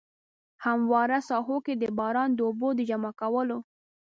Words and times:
هموارو 0.63 1.19
ساحو 1.29 1.55
کې 1.65 1.73
د 1.77 1.83
باران 1.97 2.29
د 2.33 2.39
اوبو 2.47 2.69
د 2.75 2.79
جمع 2.89 3.11
کولو. 3.21 3.57